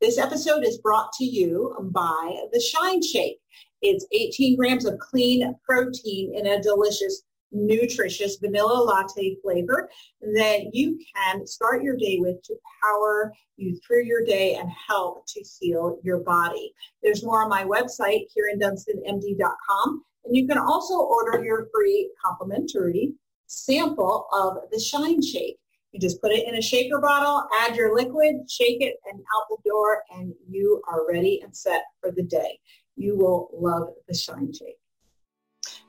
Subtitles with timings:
[0.00, 3.38] This episode is brought to you by the Shine Shake.
[3.82, 9.90] It's 18 grams of clean protein in a delicious nutritious vanilla latte flavor
[10.22, 15.26] that you can start your day with to power you through your day and help
[15.26, 16.72] to heal your body.
[17.02, 23.12] There's more on my website, KyrinDunstonMD.com, and you can also order your free complimentary
[23.48, 25.58] sample of the Shine Shake.
[25.92, 29.46] You just put it in a shaker bottle, add your liquid, shake it, and out
[29.48, 32.58] the door, and you are ready and set for the day.
[32.96, 34.76] You will love the Shine Shake.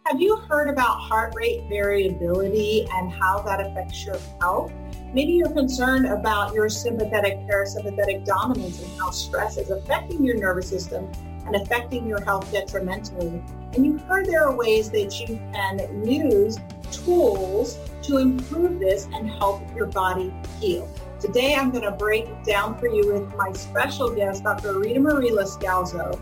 [0.06, 4.72] Have you heard about heart rate variability and how that affects your health?
[5.14, 10.68] Maybe you're concerned about your sympathetic parasympathetic dominance and how stress is affecting your nervous
[10.68, 11.12] system
[11.46, 13.42] and affecting your health detrimentally.
[13.74, 16.60] And you've heard there are ways that you can use
[16.92, 20.90] tools to improve this and help your body heal.
[21.20, 24.74] Today I'm going to break down for you with my special guest, Dr.
[24.74, 26.20] Ritamarie Loscalzo,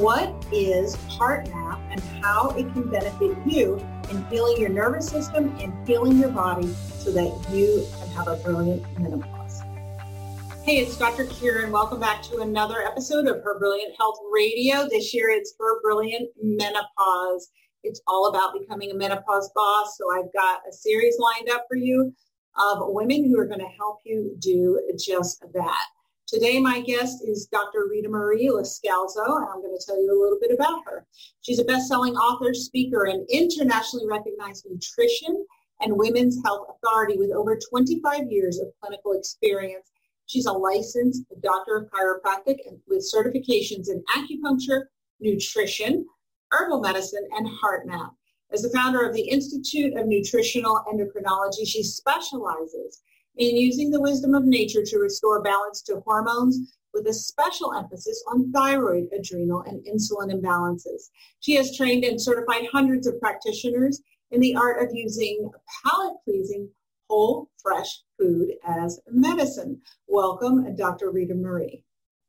[0.00, 5.86] what is HeartMath and how it can benefit you in healing your nervous system and
[5.86, 9.35] healing your body so that you can have a brilliant menopause.
[10.66, 11.26] Hey, it's Dr.
[11.26, 11.70] Kyrin.
[11.70, 14.88] Welcome back to another episode of Her Brilliant Health Radio.
[14.88, 17.52] This year it's Her Brilliant Menopause.
[17.84, 19.96] It's all about becoming a menopause boss.
[19.96, 22.12] So I've got a series lined up for you
[22.58, 25.84] of women who are going to help you do just that.
[26.26, 27.86] Today, my guest is Dr.
[27.88, 31.06] Ritamarie Loscalzo, and I'm going to tell you a little bit about her.
[31.42, 35.46] She's a best-selling author, speaker, and internationally recognized nutrition
[35.80, 39.92] and women's health authority with over 25 years of clinical experience.
[40.26, 44.86] She's a licensed doctor of chiropractic with certifications in acupuncture,
[45.20, 46.06] nutrition,
[46.50, 48.10] herbal medicine, and HeartMath.
[48.52, 53.02] As the founder of the Institute of Nutritional Endocrinology, she specializes
[53.36, 58.22] in using the wisdom of nature to restore balance to hormones with a special emphasis
[58.28, 61.10] on thyroid, adrenal, and insulin imbalances.
[61.40, 65.50] She has trained and certified hundreds of practitioners in the art of using
[65.84, 66.68] palate-pleasing,
[67.08, 69.80] whole, fresh food as medicine.
[70.06, 71.10] Welcome, Dr.
[71.10, 71.82] Ritamarie.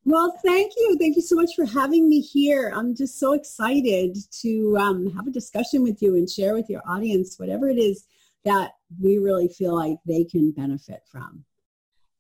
[0.06, 0.98] Well, thank you.
[0.98, 2.72] Thank you so much for having me here.
[2.74, 6.82] I'm just so excited to um, have a discussion with you and share with your
[6.88, 8.08] audience whatever it is
[8.46, 8.72] that
[9.02, 11.44] we really feel like they can benefit from.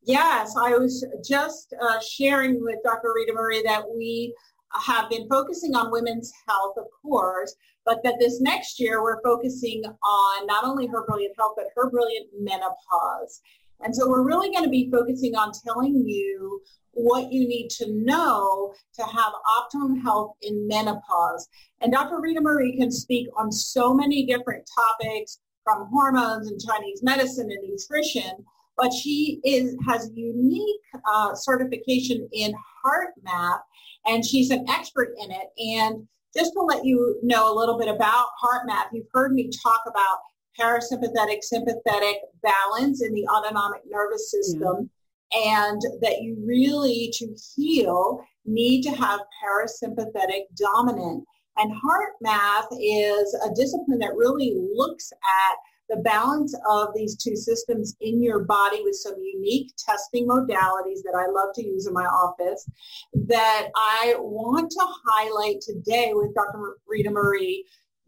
[0.04, 3.10] Yes, I was just uh, sharing with Dr.
[3.10, 4.36] Ritamarie that we
[4.74, 7.56] have been focusing on women's health, of course,
[7.86, 11.90] but that this next year we're focusing on not only her brilliant health, but her
[11.90, 13.42] brilliant menopause.
[13.82, 16.62] And so we're really going to be focusing on telling you
[16.92, 21.48] what you need to know to have optimum health in menopause.
[21.82, 22.18] And Dr.
[22.18, 28.46] Ritamarie can speak on so many different topics from hormones and Chinese medicine and nutrition,
[28.78, 33.60] but she is has unique uh, certification in heart HeartMath,
[34.06, 35.48] and she's an expert in it.
[35.58, 39.50] And just to let you know a little bit about heart HeartMath, you've heard me
[39.64, 40.20] talk about
[40.60, 44.90] parasympathetic sympathetic balance in the autonomic nervous system
[45.34, 51.24] and that you really to heal need to have parasympathetic dominant
[51.58, 55.58] and HeartMath is a discipline that really looks at
[55.90, 61.16] the balance of these two systems in your body with some unique testing modalities that
[61.16, 62.70] I love to use in my office
[63.14, 66.78] that I want to highlight today with Dr.
[66.92, 67.62] Ritamarie,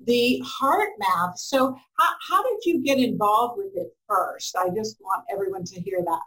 [0.06, 1.38] the HeartMath.
[1.38, 4.56] So how, how did you get involved with it first?
[4.58, 6.22] I just want everyone to hear that.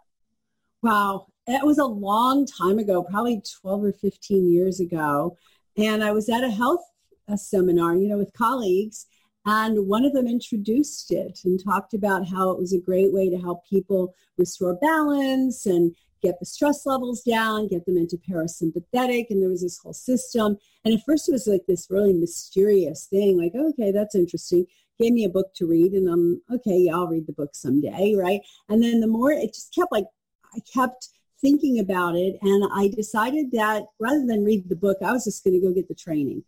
[0.82, 5.36] Wow, it was a long time ago, probably 12 or 15 years ago.
[5.76, 6.82] And I was at a health
[7.28, 9.06] a seminar, you know, with colleagues,
[9.44, 13.28] and one of them introduced it and talked about how it was a great way
[13.28, 19.26] to help people restore balance and get the stress levels down, get them into parasympathetic,
[19.30, 20.56] and there was this whole system.
[20.84, 24.66] And at first it was like this really mysterious thing, like, okay, that's interesting.
[25.00, 28.14] Gave me a book to read, and I'm okay, yeah, I'll read the book someday,
[28.16, 28.40] right?
[28.68, 30.06] And then the more it just kept like,
[30.54, 31.08] I kept
[31.40, 35.42] thinking about it, and I decided that rather than read the book, I was just
[35.42, 36.44] going to go get the training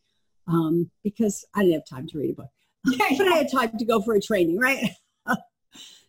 [0.47, 2.54] um, because I didn't have time to read a book.
[2.85, 4.91] But I had time to go for a training, right?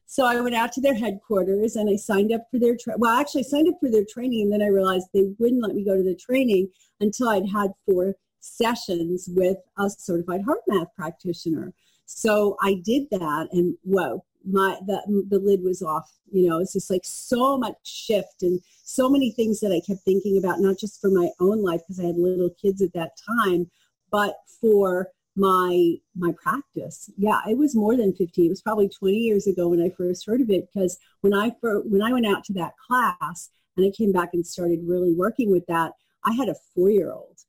[0.05, 3.17] so I went out to their headquarters and I signed up for their, tra- well,
[3.17, 5.85] actually I signed up for their training and then I realized they wouldn't let me
[5.85, 6.69] go to the training
[6.99, 11.73] until I'd had four sessions with a certified HeartMath practitioner.
[12.05, 16.73] So I did that and whoa, my the, the lid was off you know it's
[16.73, 20.77] just like so much shift and so many things that i kept thinking about not
[20.77, 23.11] just for my own life because i had little kids at that
[23.41, 23.69] time
[24.11, 29.17] but for my my practice yeah it was more than 15 it was probably 20
[29.17, 32.43] years ago when i first heard of it because when i when i went out
[32.45, 35.93] to that class and I came back and started really working with that.
[36.23, 37.39] I had a four-year-old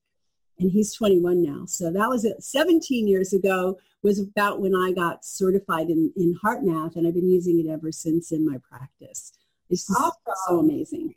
[0.59, 1.67] and he's 21 now.
[1.67, 2.43] So that was it.
[2.43, 7.31] 17 years ago was about when I got certified in, in HeartMath and I've been
[7.31, 9.33] using it ever since in my practice.
[9.71, 10.35] It's just awesome.
[10.49, 11.15] so amazing.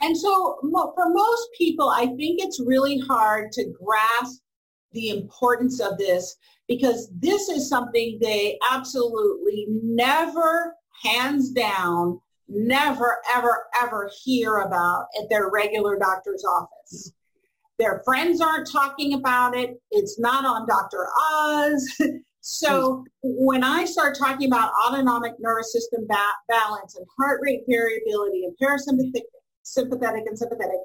[0.00, 4.42] And so for most people, I think it's really hard to grasp
[4.94, 6.36] the importance of this
[6.68, 15.28] because this is something they absolutely never, hands down, never, ever, ever hear about at
[15.28, 17.12] their regular doctor's office.
[17.78, 19.80] Their friends aren't talking about it.
[19.90, 21.08] It's not on Dr.
[21.20, 22.00] Oz.
[22.40, 26.16] so when I start talking about autonomic nervous system ba-
[26.48, 29.22] balance and heart rate variability and parasympathetic
[29.64, 30.78] sympathetic and sympathetic,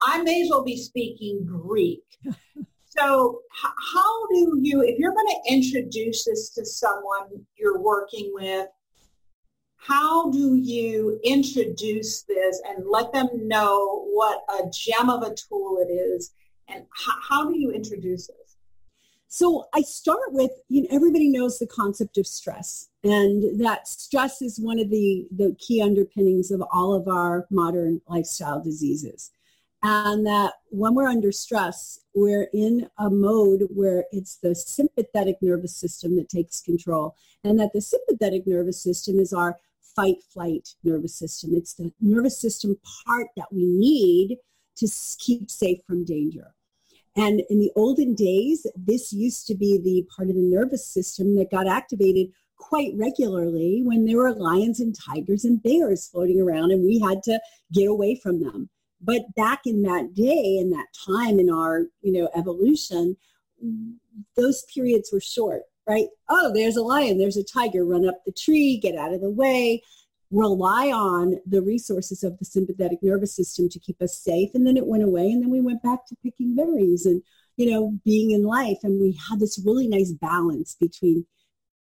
[0.00, 2.02] I may as well be speaking Greek.
[2.96, 8.68] so how do you, if you're going to introduce this to someone you're working with,
[9.76, 15.78] how do you introduce this and let them know what a gem of a tool
[15.80, 16.32] it is?
[16.68, 18.56] And how, how do you introduce this?
[19.26, 24.42] So I start with, you know, everybody knows the concept of stress and that stress
[24.42, 29.30] is one of the, the key underpinnings of all of our modern lifestyle diseases.
[29.82, 35.76] And that when we're under stress, we're in a mode where it's the sympathetic nervous
[35.76, 37.16] system that takes control.
[37.42, 39.58] And that the sympathetic nervous system is our
[39.96, 41.50] fight flight nervous system.
[41.54, 44.38] It's the nervous system part that we need
[44.76, 44.88] to
[45.18, 46.54] keep safe from danger.
[47.16, 51.36] And in the olden days, this used to be the part of the nervous system
[51.36, 56.70] that got activated quite regularly when there were lions and tigers and bears floating around
[56.70, 57.38] and we had to
[57.72, 58.70] get away from them.
[59.02, 63.16] But back in that day, in that time in our, you know, evolution,
[64.36, 66.06] those periods were short right?
[66.28, 69.30] Oh, there's a lion, there's a tiger, run up the tree, get out of the
[69.30, 69.82] way,
[70.30, 74.50] rely on the resources of the sympathetic nervous system to keep us safe.
[74.54, 77.22] And then it went away, and then we went back to picking berries and,
[77.56, 78.78] you know, being in life.
[78.82, 81.26] And we had this really nice balance between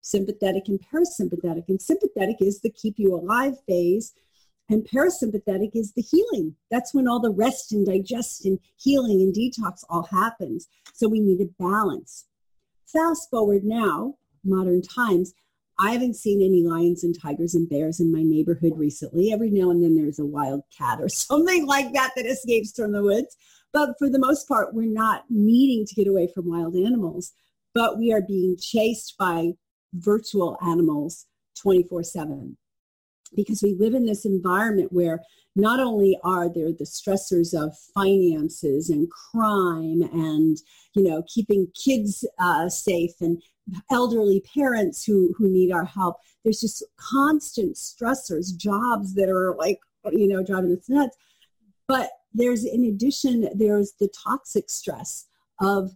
[0.00, 1.64] sympathetic and parasympathetic.
[1.68, 4.12] And sympathetic is the keep you alive phase.
[4.70, 6.56] And parasympathetic is the healing.
[6.70, 10.68] That's when all the rest and digest and healing and detox all happens.
[10.94, 12.26] So we need a balance.
[12.86, 15.34] Fast forward now, modern times,
[15.78, 19.32] I haven't seen any lions and tigers and bears in my neighborhood recently.
[19.32, 22.92] Every now and then there's a wild cat or something like that that escapes from
[22.92, 23.36] the woods.
[23.72, 27.32] But for the most part, we're not needing to get away from wild animals,
[27.74, 29.54] but we are being chased by
[29.92, 31.26] virtual animals
[31.60, 32.56] 24 7
[33.34, 35.20] because we live in this environment where
[35.56, 40.58] not only are there the stressors of finances and crime and
[40.94, 43.42] you know keeping kids uh, safe and
[43.90, 49.78] elderly parents who who need our help there's just constant stressors jobs that are like
[50.12, 51.16] you know driving us nuts.
[51.88, 55.26] But there's in addition there's the toxic stress
[55.60, 55.92] of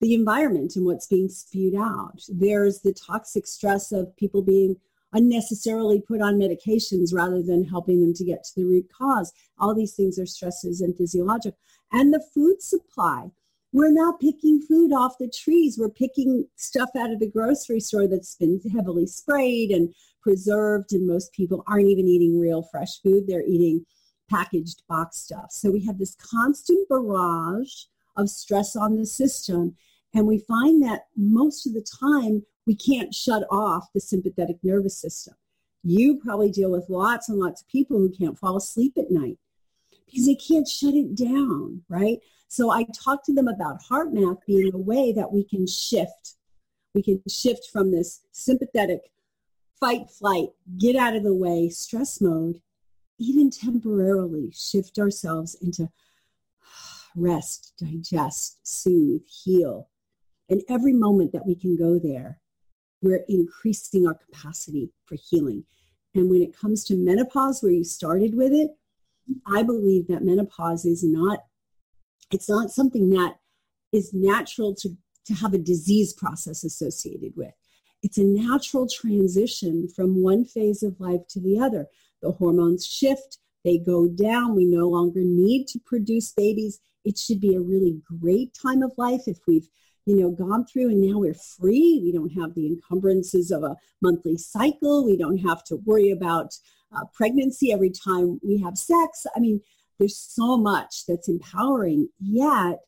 [0.00, 2.22] the environment and what's being spewed out.
[2.28, 4.76] There's the toxic stress of people being
[5.12, 9.32] unnecessarily put on medications rather than helping them to get to the root cause.
[9.58, 11.54] All these things are stresses and physiologic.
[11.92, 13.30] And the food supply.
[13.72, 15.78] We're not picking food off the trees.
[15.78, 20.92] We're picking stuff out of the grocery store that's been heavily sprayed and preserved.
[20.92, 23.26] And most people aren't even eating real fresh food.
[23.26, 23.86] They're eating
[24.28, 25.46] packaged box stuff.
[25.50, 27.84] So we have this constant barrage
[28.16, 29.76] of stress on the system.
[30.14, 34.98] And we find that most of the time we can't shut off the sympathetic nervous
[34.98, 35.34] system.
[35.82, 39.38] You probably deal with lots and lots of people who can't fall asleep at night
[40.06, 42.18] because they can't shut it down, right?
[42.48, 46.34] So I talk to them about HeartMath being a way that we can shift.
[46.94, 49.10] We can shift from this sympathetic
[49.78, 50.48] fight, flight,
[50.78, 52.60] get out of the way, stress mode,
[53.18, 55.88] even temporarily shift ourselves into
[57.16, 59.88] rest, digest, soothe, heal.
[60.48, 62.40] And every moment that we can go there
[63.02, 65.64] we're increasing our capacity for healing.
[66.14, 68.70] And when it comes to menopause, where you started with it,
[69.46, 71.44] I believe that menopause is not,
[72.32, 73.36] it's not something that
[73.92, 74.90] is natural to,
[75.26, 77.52] to have a disease process associated with.
[78.02, 81.86] It's a natural transition from one phase of life to the other.
[82.22, 84.56] The hormones shift, they go down.
[84.56, 86.80] We no longer need to produce babies.
[87.04, 89.68] It should be a really great time of life if we've
[90.10, 92.00] you know, gone through and now we're free.
[92.02, 95.04] We don't have the encumbrances of a monthly cycle.
[95.04, 96.54] We don't have to worry about
[96.94, 99.26] uh, pregnancy every time we have sex.
[99.36, 99.60] I mean,
[99.98, 102.08] there's so much that's empowering.
[102.18, 102.80] Yet,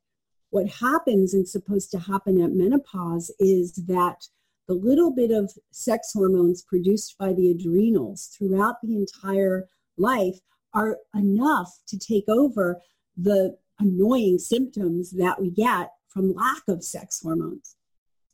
[0.50, 4.26] what happens and supposed to happen at menopause is that
[4.66, 10.38] the little bit of sex hormones produced by the adrenals throughout the entire life
[10.74, 12.80] are enough to take over
[13.16, 17.76] the annoying symptoms that we get from lack of sex hormones.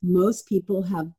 [0.03, 1.13] Most people have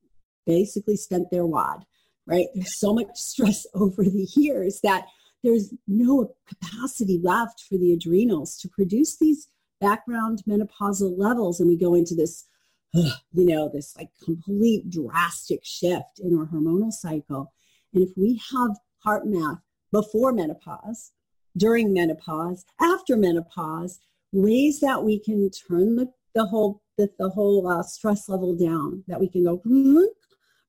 [0.45, 1.85] basically spent their wad,
[2.25, 2.47] right?
[2.53, 5.05] There's so much stress over the years that
[5.43, 9.47] there's no capacity left for the adrenals to produce these
[9.79, 11.59] background menopausal levels.
[11.59, 12.45] And we go into this,
[12.93, 17.53] you know, this like complete drastic shift in our hormonal cycle.
[17.93, 19.61] And if we have HeartMath
[19.91, 21.11] before menopause,
[21.55, 23.99] during menopause, after menopause,
[24.31, 29.03] ways that we can turn the, the whole the, the whole uh, stress level down,
[29.07, 29.61] that we can go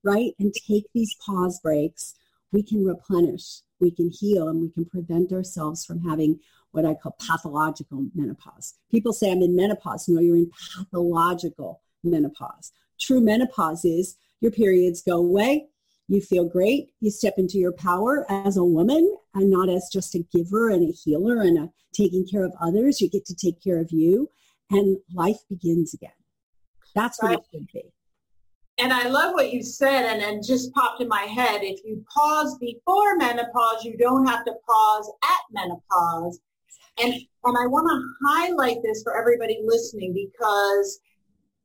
[0.03, 2.15] right and take these pause breaks,
[2.51, 6.39] we can replenish, we can heal, and we can prevent ourselves from having
[6.71, 8.75] what I call pathological menopause.
[8.89, 10.07] People say I'm in menopause.
[10.07, 12.71] No, you're in pathological menopause.
[12.97, 15.67] True menopause is your periods go away,
[16.11, 16.89] you feel great.
[16.99, 20.89] You step into your power as a woman and not as just a giver and
[20.89, 22.99] a healer and a taking care of others.
[22.99, 24.29] You get to take care of you
[24.71, 26.11] and life begins again.
[26.95, 27.39] That's what right.
[27.39, 27.83] it should be.
[28.77, 31.61] And I love what you said and then just popped in my head.
[31.63, 36.39] If you pause before menopause, you don't have to pause at menopause.
[37.01, 40.99] And, and I want to highlight this for everybody listening because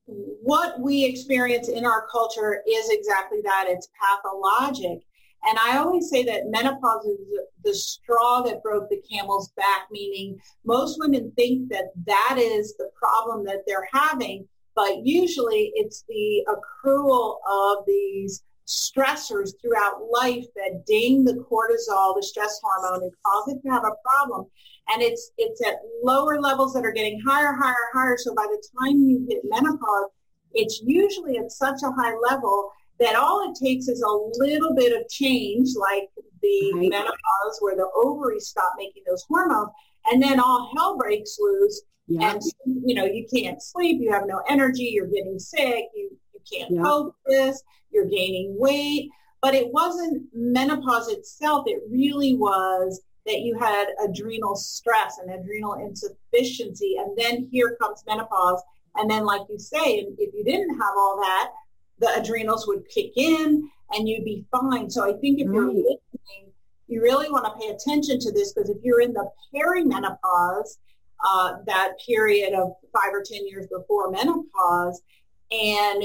[0.07, 3.67] what we experience in our culture is exactly that.
[3.69, 5.06] It's pathologic.
[5.47, 7.19] And I always say that menopause is
[7.65, 12.91] the straw that broke the camel's back, meaning most women think that that is the
[12.95, 20.85] problem that they're having, but usually it's the accrual of these stressors throughout life that
[20.85, 24.47] ding the cortisol, the stress hormone, and cause it to have a problem
[24.89, 28.17] and it's it's at lower levels that are getting higher, higher, higher.
[28.19, 30.11] So by the time you hit menopause,
[30.55, 34.99] it's usually at such a high level that all it takes is a little bit
[34.99, 36.09] of change, like
[36.43, 36.91] the right.
[36.91, 39.71] menopause where the ovaries stop making those hormones,
[40.11, 41.83] and then all hell breaks loose.
[42.09, 42.33] Yeah.
[42.33, 46.41] And you know, you can't sleep, you have no energy, you're getting sick, you, you
[46.51, 46.83] can't yeah.
[46.83, 49.11] cope with this, you're gaining weight.
[49.43, 55.75] But it wasn't menopause itself, it really was that you had adrenal stress and adrenal
[55.75, 56.97] insufficiency.
[56.99, 58.63] And then here comes menopause.
[58.95, 61.51] And then, like you say, if you didn't have all that,
[61.99, 64.91] the adrenals would kick in and you'd be fine.
[64.91, 66.53] So I think if you're listening,
[66.89, 70.79] you really want to pay attention to this because if you're in the perimenopause,
[71.27, 75.03] uh, that period of five or 10 years before menopause,
[75.51, 76.05] and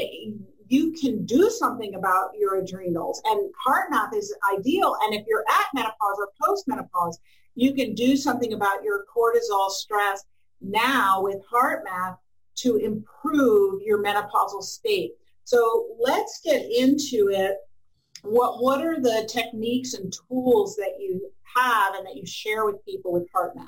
[0.68, 3.22] you can do something about your adrenals.
[3.26, 4.96] And HeartMath is ideal.
[5.04, 7.20] And if you're at menopause or post-menopause,
[7.56, 10.24] you can do something about your cortisol stress
[10.62, 12.18] now with HeartMath
[12.56, 15.14] to improve your menopausal state.
[15.44, 17.58] So let's get into it.
[18.24, 22.84] What, what are the techniques and tools that you have and that you share with
[22.86, 23.68] people with HeartMath?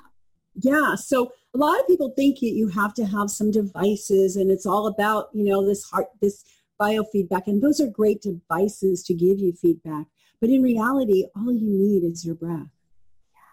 [0.55, 0.95] Yeah.
[0.95, 4.87] So a lot of people think you have to have some devices and it's all
[4.87, 6.45] about, you know, this heart, this
[6.79, 7.47] biofeedback.
[7.47, 10.05] And those are great devices to give you feedback.
[10.39, 12.67] But in reality, all you need is your breath.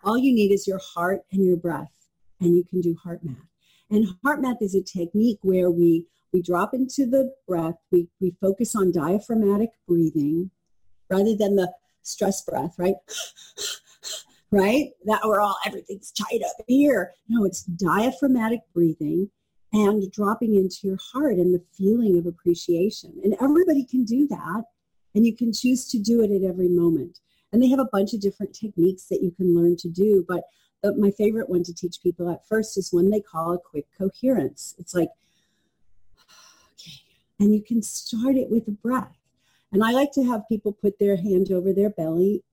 [0.04, 1.92] All you need is your heart and your breath.
[2.40, 3.46] And you can do HeartMath.
[3.90, 8.76] And HeartMath is a technique where we, we drop into the breath, we, we focus
[8.76, 10.50] on diaphragmatic breathing
[11.08, 11.72] rather than the
[12.02, 12.94] stress breath, right?
[14.50, 14.90] right?
[15.04, 17.12] That we're all, everything's tight up here.
[17.28, 19.30] No, it's diaphragmatic breathing
[19.72, 23.12] and dropping into your heart and the feeling of appreciation.
[23.22, 24.64] And everybody can do that.
[25.14, 27.18] And you can choose to do it at every moment.
[27.52, 30.24] And they have a bunch of different techniques that you can learn to do.
[30.28, 30.44] But
[30.82, 33.86] the, my favorite one to teach people at first is one they call a quick
[33.96, 34.74] coherence.
[34.78, 35.10] It's like.
[37.40, 39.16] And you can start it with a breath.
[39.72, 42.44] And I like to have people put their hand over their belly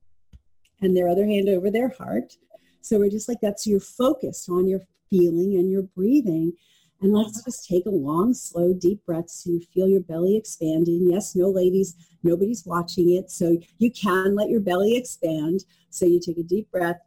[0.82, 2.38] and their other hand over their heart.
[2.82, 3.60] So we're just like that.
[3.60, 6.54] So you're focused on your feeling and your breathing.
[7.02, 7.42] And let's uh-huh.
[7.46, 11.10] just take a long, slow, deep breath so you feel your belly expanding.
[11.12, 13.30] Yes, no ladies, nobody's watching it.
[13.30, 15.66] So you can let your belly expand.
[15.90, 17.02] So you take a deep breath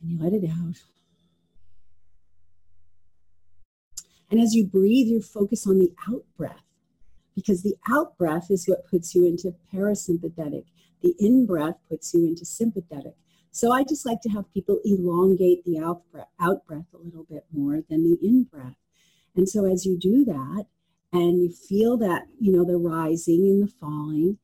[0.00, 0.76] and you let it out.
[4.30, 6.62] And as you breathe, you focus on the out breath
[7.34, 10.64] because the out breath is what puts you into parasympathetic.
[11.02, 13.14] The in breath puts you into sympathetic.
[13.52, 17.24] So I just like to have people elongate the out breath, out breath a little
[17.24, 18.76] bit more than the in breath.
[19.36, 20.66] And so as you do that
[21.12, 24.38] and you feel that, you know, the rising and the falling,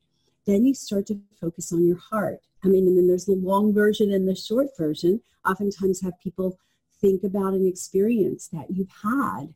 [0.47, 2.41] then you start to focus on your heart.
[2.65, 5.21] I mean, and then there's the long version and the short version.
[5.45, 6.59] Oftentimes have people
[7.01, 9.53] think about an experience that you've had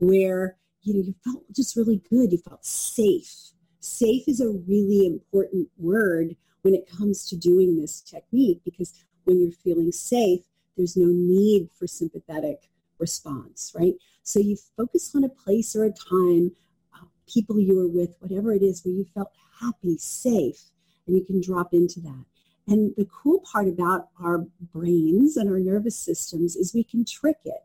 [0.00, 2.32] where, you know, you felt just really good.
[2.32, 3.32] You felt safe.
[3.80, 8.92] Safe is a really important word when it comes to doing this technique because
[9.24, 10.40] when you're feeling safe,
[10.76, 13.94] there's no need for sympathetic response, right?
[14.22, 16.52] So you focus on a place or a time,
[16.94, 19.30] uh, people you were with, whatever it is, where you felt
[19.60, 20.70] happy, safe,
[21.06, 22.24] and you can drop into that.
[22.66, 27.38] And the cool part about our brains and our nervous systems is we can trick
[27.44, 27.64] it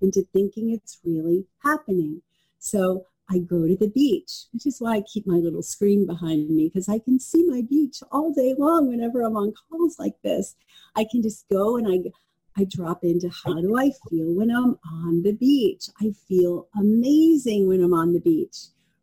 [0.00, 2.22] into thinking it's really happening.
[2.58, 6.48] So I go to the beach, which is why I keep my little screen behind
[6.50, 10.20] me because I can see my beach all day long whenever I'm on calls like
[10.22, 10.54] this.
[10.94, 12.10] I can just go and I
[12.58, 15.90] I drop into how do I feel when I'm on the beach?
[16.00, 18.56] I feel amazing when I'm on the beach,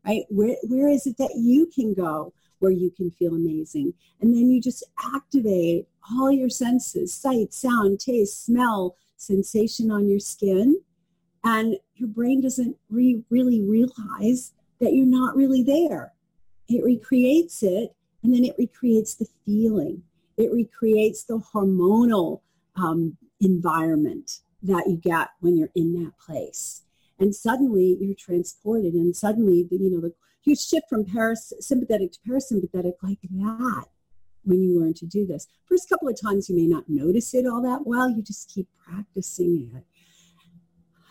[0.04, 0.24] right?
[0.30, 3.94] Where, where is it that you can go where you can feel amazing?
[4.22, 4.84] And then you just
[5.14, 10.82] activate all your senses sight, sound, taste, smell, sensation on your skin.
[11.44, 16.14] And your brain doesn't re- really realize that you're not really there.
[16.70, 20.04] It recreates it and then it recreates the feeling.
[20.38, 22.42] It recreates the hormonal
[22.76, 26.84] um, environment that you get when you're in that place.
[27.20, 30.14] And suddenly you're transported and suddenly the, you know, the,
[30.44, 33.86] you shift from parasympathetic to parasympathetic like that
[34.44, 35.48] when you learn to do this.
[35.66, 38.10] First couple of times you may not notice it all that well.
[38.10, 39.84] You just keep practicing it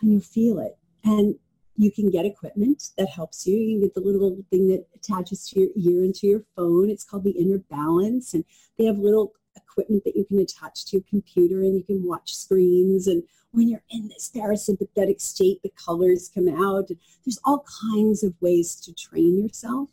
[0.01, 0.77] and you feel it.
[1.03, 1.35] And
[1.75, 3.57] you can get equipment that helps you.
[3.57, 6.89] You can get the little thing that attaches to your ear and to your phone.
[6.89, 8.33] It's called the inner balance.
[8.33, 8.45] And
[8.77, 12.35] they have little equipment that you can attach to your computer and you can watch
[12.35, 13.07] screens.
[13.07, 16.89] And when you're in this parasympathetic state, the colors come out.
[17.25, 19.89] There's all kinds of ways to train yourself.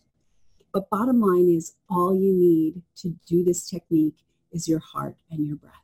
[0.73, 4.17] But bottom line is all you need to do this technique
[4.53, 5.75] is your heart and your breath.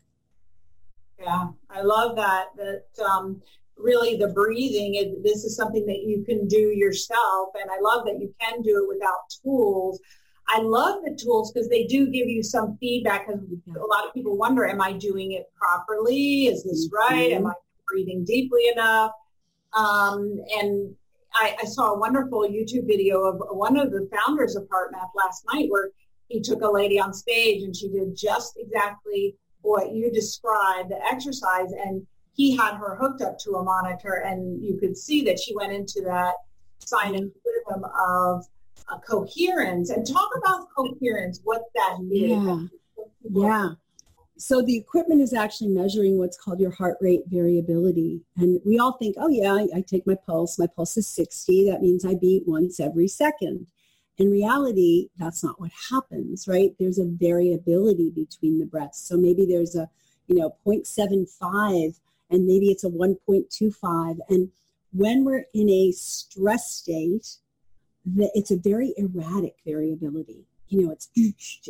[1.18, 2.46] Yeah, I love that.
[2.56, 3.42] That um,
[3.76, 7.50] really the breathing, it, this is something that you can do yourself.
[7.60, 10.00] And I love that you can do it without tools.
[10.48, 14.14] I love the tools because they do give you some feedback because a lot of
[14.14, 16.46] people wonder, am I doing it properly?
[16.46, 17.30] Is this right?
[17.32, 17.38] Mm-hmm.
[17.38, 17.54] Am I
[17.88, 19.10] breathing deeply enough?
[19.72, 20.94] Um, and
[21.36, 25.44] I, I, saw a wonderful YouTube video of one of the founders of HeartMath last
[25.52, 25.90] night where
[26.28, 31.04] he took a lady on stage and she did just exactly what you described, the
[31.04, 35.38] exercise, and he had her hooked up to a monitor and you could see that
[35.38, 36.34] she went into that
[36.78, 38.44] sign and rhythm of
[38.88, 42.70] uh, coherence and talk about coherence, what that means.
[43.30, 43.48] Yeah.
[43.48, 43.68] Yeah.
[44.38, 48.20] So the equipment is actually measuring what's called your heart rate variability.
[48.36, 50.58] And we all think, oh yeah, I, take my pulse.
[50.58, 51.70] My pulse is 60.
[51.70, 53.66] That means I beat once every second.
[54.18, 56.72] In reality, that's not what happens, right?
[56.78, 59.00] There's a variability between the breaths.
[59.00, 59.88] So maybe there's a,
[60.26, 61.98] you know, 0.75
[62.30, 64.18] and maybe it's a 1.25.
[64.28, 64.50] And
[64.92, 67.36] when we're in a stress state,
[68.06, 70.44] it's a very erratic variability.
[70.68, 71.08] You know, it's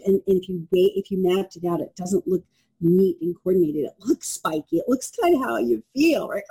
[0.05, 2.45] and, and if you wait, if you mapped it out, it doesn't look
[2.81, 3.85] neat and coordinated.
[3.85, 4.79] It looks spiky.
[4.79, 6.43] It looks kind of how you feel, right?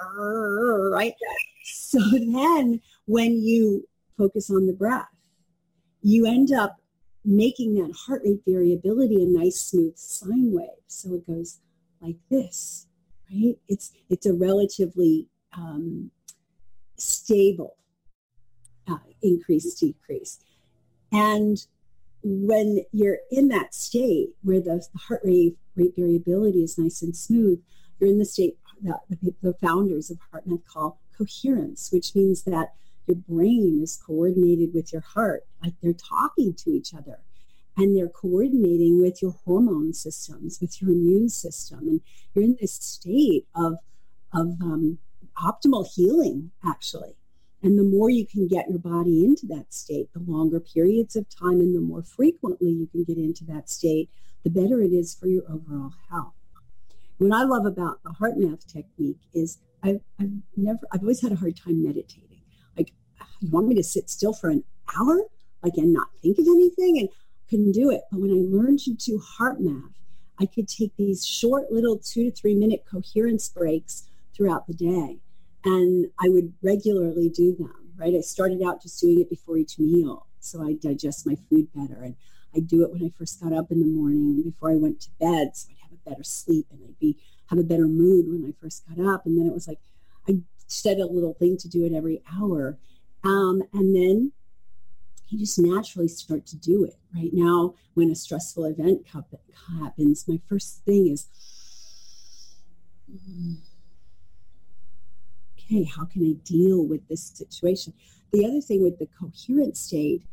[0.91, 1.15] Right.
[1.63, 5.07] So then when you focus on the breath,
[6.01, 6.79] you end up
[7.23, 10.69] making that heart rate variability a nice smooth sine wave.
[10.87, 11.59] So it goes
[12.01, 12.87] like this,
[13.31, 13.57] right?
[13.67, 15.27] It's it's a relatively
[15.57, 16.11] um,
[16.97, 17.77] stable
[18.87, 20.39] uh, increase, decrease.
[21.11, 21.65] And
[22.27, 27.15] when you're in that state where the, the heart rate, rate variability is nice and
[27.15, 27.61] smooth,
[27.99, 29.01] you're in the state that
[29.43, 32.73] the, founders of HeartMath call coherence, which means that
[33.05, 37.19] your brain is coordinated with your heart, like they're talking to each other.
[37.77, 41.79] And they're coordinating with your hormone systems, with your immune system.
[41.81, 42.01] And
[42.33, 43.75] you're in this state of,
[44.33, 44.97] of um,
[45.37, 47.17] optimal healing, actually.
[47.65, 51.27] And the more you can get your body into that state, the longer periods of
[51.27, 54.07] time and the more frequently you can get into that state,
[54.43, 56.35] the better it is for your overall health.
[57.17, 61.37] What I love about the HeartMath technique is I've, I've never, I've always had a
[61.37, 62.43] hard time meditating.
[62.77, 62.91] Like,
[63.39, 64.63] you want me to sit still for an
[64.95, 65.23] hour,
[65.63, 66.99] like, and not think of anything?
[66.99, 67.09] And
[67.49, 68.01] couldn't do it.
[68.11, 69.93] But when I learned to do HeartMath,
[70.39, 74.03] I could take these short little two to three minute coherence breaks
[74.35, 75.17] throughout the day
[75.65, 78.13] and I would regularly do them, right?
[78.13, 82.03] I started out just doing it before each meal so I digest my food better.
[82.03, 82.15] And
[82.55, 85.01] I do it when I first got up in the morning and before I went
[85.01, 87.17] to bed so I'd have a better sleep and I'd be
[87.49, 89.25] have a better mood when I first got up.
[89.25, 89.79] And then it was like
[90.29, 92.77] I set a little thing to do it every hour.
[93.23, 94.31] Um, and then
[95.29, 96.95] you just naturally start to do it.
[97.13, 101.27] Right now, when a stressful event happens, my first thing is
[105.65, 107.93] okay, how can I deal with this situation?
[108.31, 110.23] The other thing with the coherent state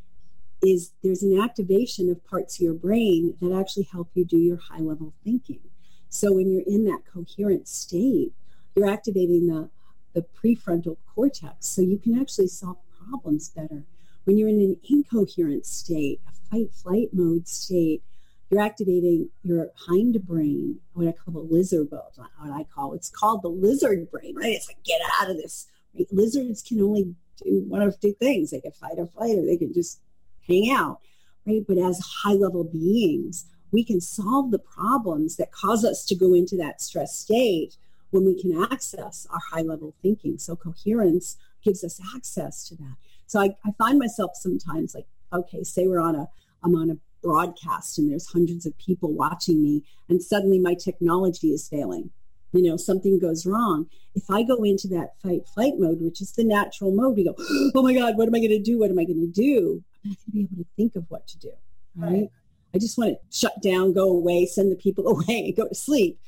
[0.62, 4.58] is there's an activation of parts of your brain that actually help you do your
[4.58, 5.60] high level thinking.
[6.08, 8.32] So when you're in that coherent state,
[8.74, 9.70] you're activating the,
[10.14, 12.76] the prefrontal cortex so you can actually solve
[13.08, 13.84] problems better.
[14.24, 18.02] When you're in an incoherent state, a fight flight mode state,
[18.52, 23.42] you're activating your hindbrain, what I call the lizard brain, what I call it's called
[23.42, 24.52] the lizard brain, right?
[24.52, 25.68] It's like get out of this.
[25.94, 26.06] Right?
[26.12, 28.50] Lizards can only do one of two things.
[28.50, 30.00] They can fight or flight, or they can just
[30.46, 31.00] hang out,
[31.46, 31.62] right?
[31.66, 36.34] But as high level beings, we can solve the problems that cause us to go
[36.34, 37.76] into that stress state
[38.10, 40.36] when we can access our high level thinking.
[40.36, 42.96] So coherence gives us access to that.
[43.26, 46.28] So I, I find myself sometimes like, okay, say we're on a,
[46.62, 51.48] I'm on a broadcast and there's hundreds of people watching me and suddenly my technology
[51.48, 52.10] is failing.
[52.52, 53.86] You know something goes wrong.
[54.14, 57.34] If i go into that fight flight mode which is the natural mode we go
[57.74, 58.78] oh my god what am i going to do?
[58.78, 59.82] What am i going to do?
[60.04, 61.52] I'm not going to be able to think of what to do
[61.96, 62.12] right?
[62.12, 62.30] right.
[62.74, 66.18] I just want to shut down go away send the people away go to sleep.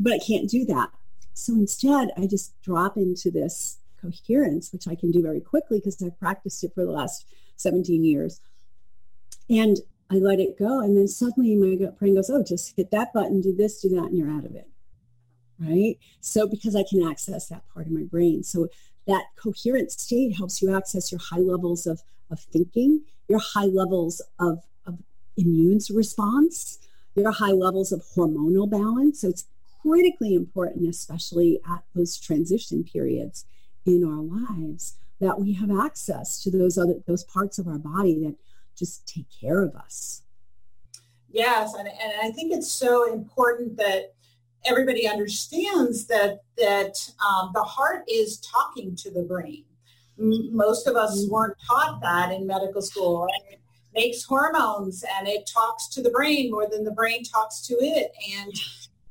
[0.00, 0.90] But i can't do that.
[1.34, 6.00] So instead i just drop into this coherence which i can do very quickly because
[6.00, 7.26] i've practiced it for the last
[7.58, 8.40] 17 years.
[9.50, 9.78] And
[10.10, 10.80] I let it go.
[10.80, 14.06] And then suddenly my brain goes, oh, just hit that button, do this, do that,
[14.06, 14.68] and you're out of it.
[15.60, 15.98] Right.
[16.20, 18.42] So because I can access that part of my brain.
[18.44, 18.68] So
[19.06, 24.22] that coherent state helps you access your high levels of, of thinking, your high levels
[24.38, 24.98] of, of
[25.36, 26.78] immune response,
[27.16, 29.22] your high levels of hormonal balance.
[29.22, 29.46] So it's
[29.82, 33.44] critically important, especially at those transition periods
[33.84, 38.18] in our lives, that we have access to those other those parts of our body
[38.20, 38.36] that
[38.78, 40.22] just take care of us.
[41.30, 44.14] Yes, and, and I think it's so important that
[44.64, 49.64] everybody understands that that um, the heart is talking to the brain.
[50.16, 51.32] Most of us mm-hmm.
[51.32, 53.22] weren't taught that in medical school.
[53.22, 53.60] And it
[53.94, 58.10] makes hormones and it talks to the brain more than the brain talks to it.
[58.36, 58.52] And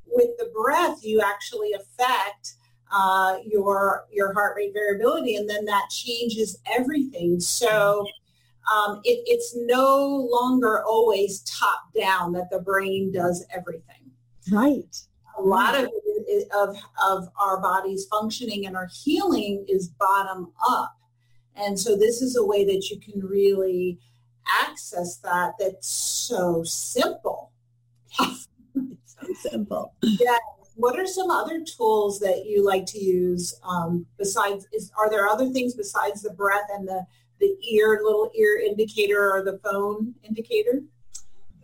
[0.06, 2.54] with the breath, you actually affect
[2.92, 7.40] uh, your your heart rate variability, and then that changes everything.
[7.40, 8.06] So
[8.72, 14.12] um, it, it's no longer always top down that the brain does everything.
[14.52, 14.96] Right.
[15.38, 15.90] A lot of
[16.54, 16.76] of
[17.06, 20.98] of our body's functioning and our healing is bottom up,
[21.56, 24.00] and so this is a way that you can really
[24.62, 25.54] access that.
[25.60, 27.52] That's so simple.
[28.20, 28.36] so
[29.36, 29.94] simple.
[30.02, 30.38] Yeah.
[30.76, 34.68] What are some other tools that you like to use um, besides?
[34.74, 37.06] Is are there other things besides the breath and the
[37.40, 40.82] the ear little ear indicator or the phone indicator?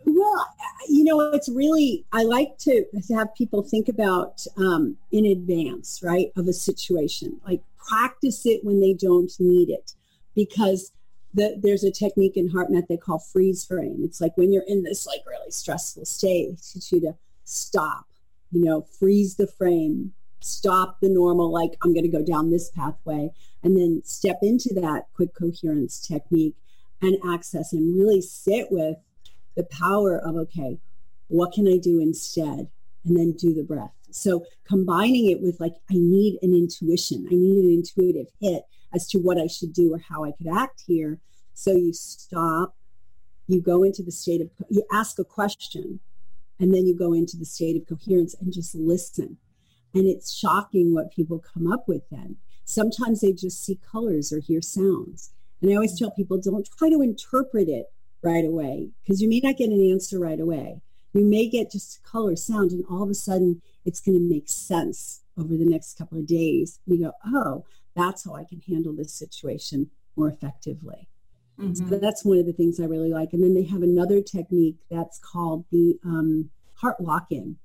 [0.06, 0.46] Well,
[0.88, 6.00] you know, it's really, I like to, to have people think about um, in advance,
[6.02, 7.40] right, of a situation.
[7.46, 9.92] Like practice it when they don't need it
[10.34, 10.92] because
[11.32, 14.02] the, there's a technique in HeartMath they call freeze frame.
[14.04, 16.60] It's like when you're in this like really stressful state,
[16.90, 18.06] you to stop,
[18.52, 22.70] you know, freeze the frame, stop the normal, like I'm going to go down this
[22.70, 23.30] pathway,
[23.64, 26.54] and then step into that quick coherence technique
[27.02, 28.96] and access and really sit with
[29.56, 30.78] the power of, okay,
[31.28, 32.68] what can I do instead?
[33.04, 33.92] And then do the breath.
[34.10, 38.62] So combining it with like, I need an intuition, I need an intuitive hit
[38.94, 41.18] as to what I should do or how I could act here.
[41.54, 42.76] So you stop,
[43.48, 46.00] you go into the state of, you ask a question,
[46.60, 49.38] and then you go into the state of coherence and just listen
[49.94, 52.36] and it's shocking what people come up with then.
[52.64, 55.32] Sometimes they just see colors or hear sounds.
[55.60, 57.86] And I always tell people don't try to interpret it
[58.22, 60.80] right away because you may not get an answer right away.
[61.12, 64.34] You may get just a color, sound, and all of a sudden it's going to
[64.34, 66.80] make sense over the next couple of days.
[66.86, 71.08] And you go, oh, that's how I can handle this situation more effectively.
[71.58, 71.88] Mm-hmm.
[71.88, 73.32] So that's one of the things I really like.
[73.32, 77.56] And then they have another technique that's called the um, heart lock in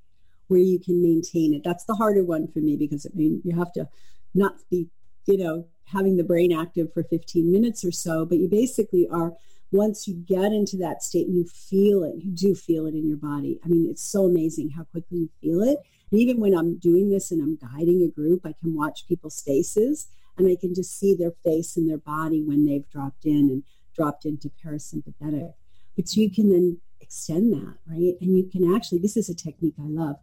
[0.48, 1.64] where you can maintain it.
[1.64, 3.88] That's the harder one for me because I mean you have to
[4.34, 4.88] not be,
[5.26, 9.34] you know, having the brain active for 15 minutes or so, but you basically are
[9.72, 13.08] once you get into that state and you feel it, you do feel it in
[13.08, 13.60] your body.
[13.64, 15.78] I mean, it's so amazing how quickly you feel it.
[16.12, 19.42] And even when I'm doing this and I'm guiding a group, I can watch people's
[19.42, 23.50] faces and I can just see their face and their body when they've dropped in
[23.50, 23.64] and
[23.96, 25.54] dropped into parasympathetic.
[25.96, 28.16] But you can then extend that, right?
[28.22, 30.16] And you can actually, this is a technique I love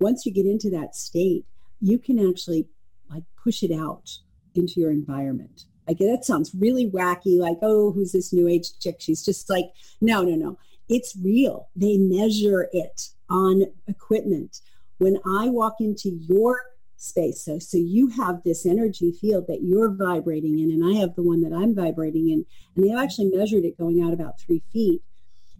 [0.00, 1.44] once you get into that state,
[1.80, 2.66] you can actually
[3.10, 4.08] like push it out
[4.54, 5.64] into your environment.
[5.86, 8.96] Like that sounds really wacky, like, oh, who's this new age chick?
[9.00, 9.66] She's just like,
[10.00, 10.58] no, no, no.
[10.88, 11.68] It's real.
[11.76, 14.60] They measure it on equipment.
[14.98, 16.60] When I walk into your
[16.98, 17.40] space.
[17.40, 21.22] So, so you have this energy field that you're vibrating in, and I have the
[21.22, 22.44] one that I'm vibrating in.
[22.74, 25.00] And they've actually measured it going out about three feet.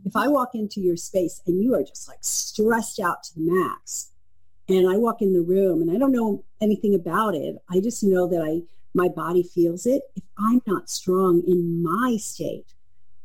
[0.04, 3.40] If I walk into your space and you are just like stressed out to the
[3.40, 4.10] max,
[4.68, 8.02] and I walk in the room and I don't know anything about it, I just
[8.04, 8.62] know that I
[8.94, 10.02] my body feels it.
[10.16, 12.74] If I'm not strong in my state,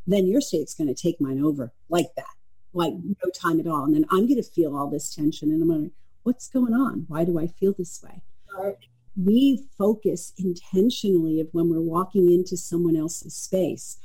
[0.06, 2.26] then your state's going to take mine over like that,
[2.74, 3.86] like no time at all.
[3.86, 5.92] And then I'm going to feel all this tension and I'm going
[6.24, 7.06] what's going on?
[7.08, 8.22] Why do I feel this way?
[8.58, 8.76] Right.
[9.16, 13.98] We focus intentionally of when we're walking into someone else's space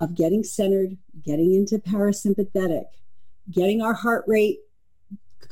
[0.00, 2.86] of getting centered, getting into parasympathetic,
[3.50, 4.58] getting our heart rate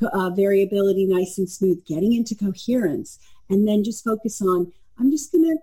[0.02, 5.32] uh, variability nice and smooth, getting into coherence, and then just focus on, I'm just
[5.32, 5.58] going to,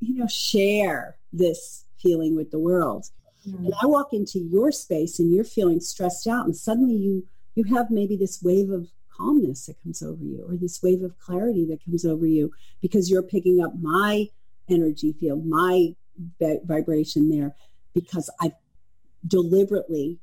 [0.00, 3.06] you know, share this feeling with the world.
[3.46, 3.66] Mm-hmm.
[3.66, 7.64] And I walk into your space and you're feeling stressed out and suddenly you you
[7.74, 11.66] have maybe this wave of calmness that comes over you or this wave of clarity
[11.66, 14.26] that comes over you because you're picking up my
[14.68, 15.94] energy field, my
[16.64, 17.54] vibration there
[17.94, 18.52] because I've
[19.26, 20.18] deliberately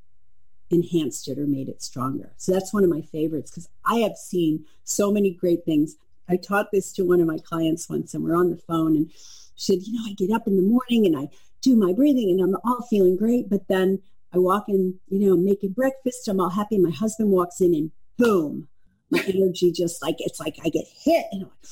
[0.70, 2.34] enhanced it or made it stronger.
[2.38, 5.96] So that's one of my favorites because I have seen so many great things.
[6.30, 9.12] I taught this to one of my clients once and we're on the phone and
[9.56, 11.30] she said, you know, I get up in the morning and I
[11.62, 13.50] do my breathing and I'm all feeling great.
[13.50, 14.00] But then
[14.34, 16.28] I walk in, you know, making breakfast.
[16.28, 16.78] I'm all happy.
[16.78, 18.68] My husband walks in and boom,
[19.10, 21.70] my energy just like it's like I get hit and I'm like,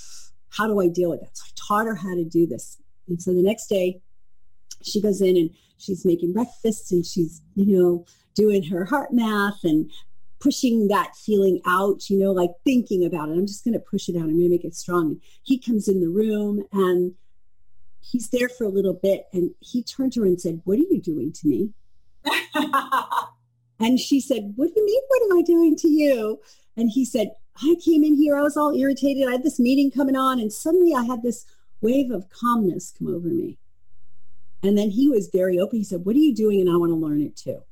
[0.50, 1.38] how do I deal with that?
[1.38, 2.78] So I taught her how to do this.
[3.08, 4.02] And so the next day
[4.82, 9.90] she goes in and she's making breakfast and she's, you know, doing her HeartMath and
[10.40, 13.34] pushing that feeling out, you know, like thinking about it.
[13.34, 14.24] I'm just going to push it out.
[14.24, 15.08] I'm going to make it strong.
[15.08, 17.16] And he comes in the room and
[18.02, 20.84] he's there for a little bit and he turned to her and said, What are
[20.90, 21.72] you doing to me?
[23.80, 25.02] and she said, What do you mean?
[25.08, 26.40] What am I doing to you?
[26.78, 29.28] And he said, I came in here, I was all irritated.
[29.28, 31.46] I had this meeting coming on, and suddenly I had this
[31.80, 33.58] wave of calmness come over me.
[34.62, 35.80] And then he was very open.
[35.80, 36.60] He said, What are you doing?
[36.60, 37.64] And I want to learn it too.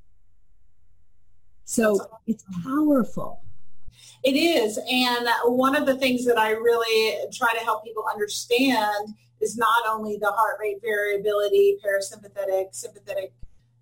[1.66, 3.42] So it's powerful.
[4.24, 4.80] It is.
[4.90, 9.10] And one of the things that I really try to help people understand
[9.42, 13.34] is not only the heart rate variability, parasympathetic, sympathetic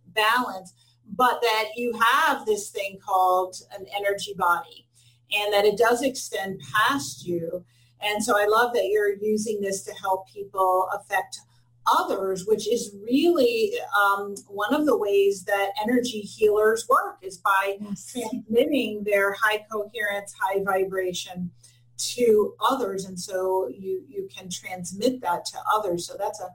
[0.08, 0.74] balance,
[1.16, 4.88] but that you have this thing called an energy body
[5.32, 7.64] and that it does extend past you.
[8.02, 11.40] And so I love that you're using this to help people affect
[11.88, 17.78] others, which is really um, one of the ways that energy healers work is by
[17.80, 18.12] yes.
[18.12, 21.50] transmitting their high coherence, high vibration
[21.98, 23.06] to others.
[23.06, 26.08] And so you, you can transmit that to others.
[26.08, 26.50] So that's a,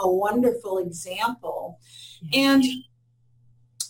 [0.00, 1.78] a wonderful example.
[2.32, 2.64] And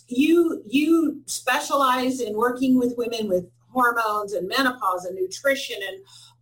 [0.07, 5.99] you you specialize in working with women with hormones and menopause and nutrition and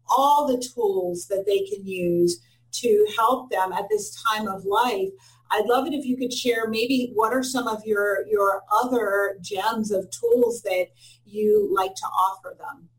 [0.10, 2.40] all the tools that they can use
[2.72, 5.10] to help them at this time of life.
[5.50, 9.38] I'd love it if you could share maybe what are some of your your other
[9.42, 10.88] gems of tools that
[11.26, 12.90] you like to offer them.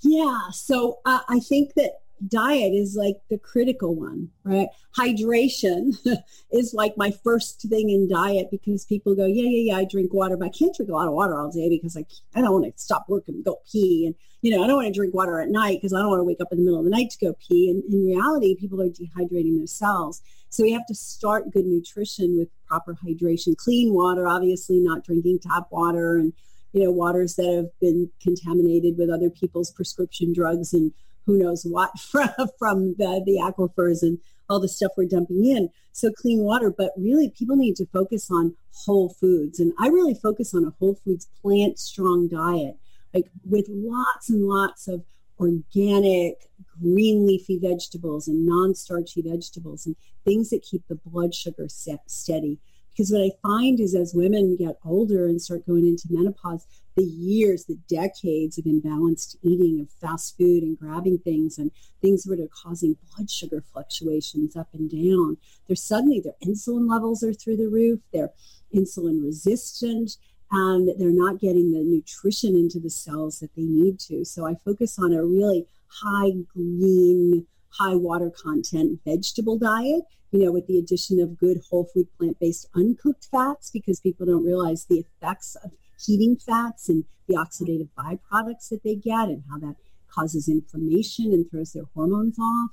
[0.00, 4.68] Yeah, so uh, I think that diet is like the critical one, right?
[4.96, 5.96] Hydration
[6.52, 10.12] is like my first thing in diet because people go, yeah, yeah, yeah, I drink
[10.12, 12.52] water, but I can't drink a lot of water all day because I, I don't
[12.52, 14.06] want to stop working and go pee.
[14.06, 16.20] And, you know, I don't want to drink water at night because I don't want
[16.20, 17.70] to wake up in the middle of the night to go pee.
[17.70, 20.20] And in reality, people are dehydrating their cells.
[20.50, 25.38] So we have to start good nutrition with proper hydration, clean water, obviously not drinking
[25.38, 26.34] tap water and,
[26.74, 30.92] you know, waters that have been contaminated with other people's prescription drugs and
[31.24, 32.28] who knows what from,
[32.58, 34.18] from the, the aquifers and
[34.50, 35.70] all the stuff we're dumping in.
[35.92, 39.58] So clean water, but really people need to focus on whole foods.
[39.58, 42.76] And I really focus on a whole foods plant strong diet,
[43.14, 45.04] like with lots and lots of
[45.38, 46.48] organic
[46.80, 52.58] green leafy vegetables and non-starchy vegetables and things that keep the blood sugar set, steady.
[52.90, 57.02] Because what I find is as women get older and start going into menopause, the
[57.02, 62.38] years, the decades of imbalanced eating of fast food and grabbing things and things that
[62.38, 67.56] are causing blood sugar fluctuations up and down, they're suddenly their insulin levels are through
[67.56, 68.30] the roof, they're
[68.72, 70.16] insulin resistant,
[70.50, 74.24] and they're not getting the nutrition into the cells that they need to.
[74.24, 80.04] So I focus on a really high green, high water content vegetable diet
[80.34, 84.44] you know, with the addition of good whole food plant-based uncooked fats because people don't
[84.44, 85.70] realize the effects of
[86.04, 89.76] heating fats and the oxidative byproducts that they get and how that
[90.12, 92.70] causes inflammation and throws their hormones off.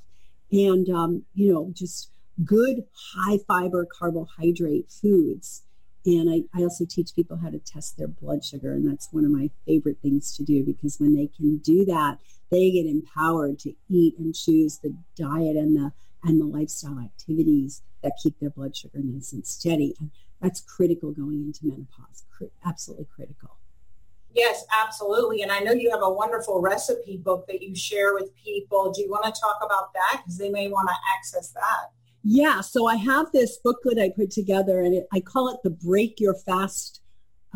[0.51, 2.09] And, um, you know, just
[2.43, 2.83] good
[3.15, 5.61] high fiber carbohydrate foods.
[6.05, 8.73] And I, I also teach people how to test their blood sugar.
[8.73, 12.17] And that's one of my favorite things to do because when they can do that,
[12.49, 15.91] they get empowered to eat and choose the diet and the
[16.23, 19.95] and the lifestyle activities that keep their blood sugar nice and steady.
[19.99, 22.25] And that's critical going into menopause.
[22.65, 23.57] absolutely critical.
[24.33, 25.41] Yes, absolutely.
[25.41, 28.91] And I know you have a wonderful recipe book that you share with people.
[28.91, 30.21] Do you want to talk about that?
[30.23, 31.91] Because they may want to access that.
[32.23, 32.61] Yeah.
[32.61, 36.19] So I have this booklet I put together and it, I call it the Break
[36.19, 37.01] Your Fast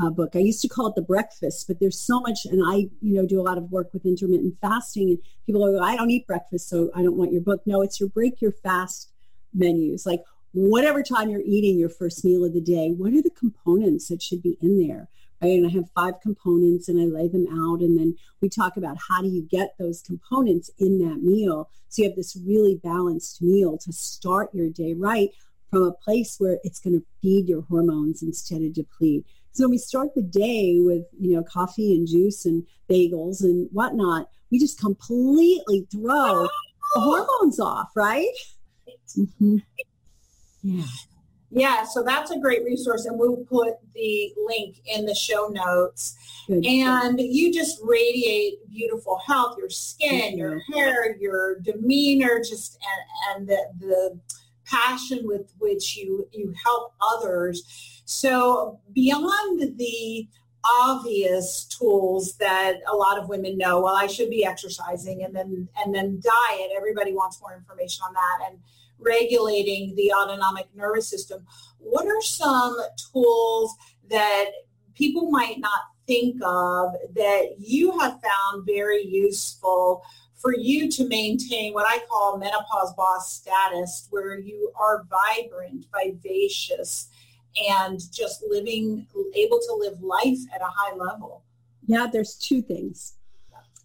[0.02, 0.36] uh, book.
[0.36, 3.26] I used to call it the breakfast, but there's so much, and I, you know,
[3.26, 6.68] do a lot of work with intermittent fasting, and people are, I don't eat breakfast,
[6.68, 7.62] so I don't want your book.
[7.66, 9.12] No, it's your break your fast
[9.54, 10.06] menus.
[10.06, 10.22] Like
[10.54, 14.22] whatever time you're eating your first meal of the day, what are the components that
[14.22, 15.10] should be in there?
[15.42, 17.82] And I have five components and I lay them out.
[17.82, 21.70] And then we talk about how do you get those components in that meal.
[21.90, 25.30] So you have this really balanced meal to start your day right
[25.70, 29.26] from a place where it's going to feed your hormones instead of deplete.
[29.52, 33.70] So when we start the day with, you know, coffee and juice and bagels and
[33.72, 36.48] whatnot, we just completely throw
[36.94, 38.28] the hormones off, right?
[39.18, 39.58] Mm-hmm.
[40.62, 40.84] Yeah.
[41.52, 46.18] Yeah, so that's a great resource, and we'll put the link in the show notes.
[46.48, 46.66] Good.
[46.66, 52.80] And you just radiate beautiful health, your skin, your hair, your demeanor, just
[53.34, 54.20] and, and the, the
[54.66, 58.02] passion with which you you help others.
[58.06, 60.28] So beyond the
[60.82, 65.68] obvious tools that a lot of women know, well, I should be exercising and then
[65.84, 66.72] and then diet.
[66.76, 68.60] Everybody wants more information on that and
[69.00, 71.46] regulating the autonomic nervous system.
[71.80, 72.76] What are some
[73.12, 73.76] tools
[74.10, 74.46] that
[74.96, 80.04] people might not think of that you have found very useful
[80.36, 87.10] for you to maintain what I call menopause boss status, where you are vibrant, vivacious,
[87.70, 91.44] and just living, able to live life at a high level?
[91.88, 93.14] Yeah, there's two things.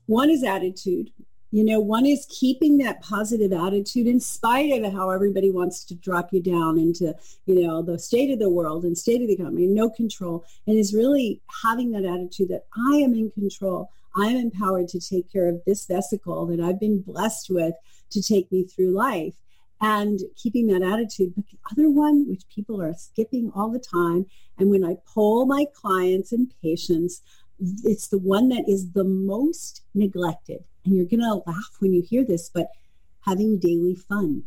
[0.06, 1.10] One is attitude.
[1.52, 5.96] You know, one is keeping that positive attitude in spite of how everybody wants to
[5.96, 7.14] drop you down into,
[7.46, 10.44] you know, the state of the world and state of the economy, no control.
[10.66, 13.90] And is really having that attitude that I am in control.
[14.16, 17.74] I am empowered to take care of this vesicle that I've been blessed with
[18.10, 19.34] to take me through life
[19.80, 21.32] and keeping that attitude.
[21.34, 24.26] But the other one, which people are skipping all the time,
[24.58, 27.22] and when I poll my clients and patients,
[27.84, 30.64] it's the one that is the most neglected.
[30.84, 32.70] And you're going to laugh when you hear this, but
[33.22, 34.44] having daily fun.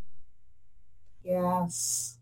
[1.24, 2.18] Yes.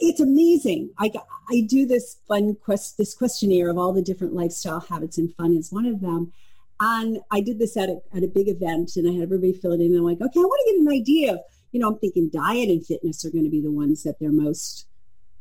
[0.00, 0.90] It's amazing.
[0.98, 1.12] I,
[1.50, 5.56] I do this fun quest, this questionnaire of all the different lifestyle habits and fun
[5.56, 6.32] is one of them.
[6.80, 9.72] And I did this at a, at a big event and I had everybody fill
[9.72, 9.92] it in.
[9.92, 12.28] And I'm like, okay, I want to get an idea of, you know, I'm thinking
[12.28, 14.86] diet and fitness are going to be the ones that they're most